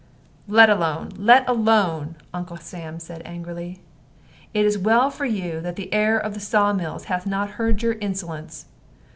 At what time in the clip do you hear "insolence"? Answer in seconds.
7.93-8.65